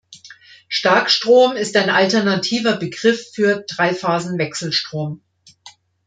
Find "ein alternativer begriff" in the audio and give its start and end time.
1.77-3.21